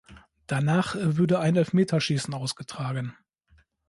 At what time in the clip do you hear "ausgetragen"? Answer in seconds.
2.33-3.15